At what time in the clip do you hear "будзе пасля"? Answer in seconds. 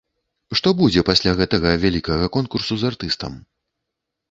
0.79-1.35